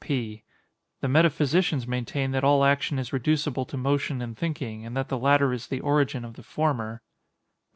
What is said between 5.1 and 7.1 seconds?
latter is the origin of the former.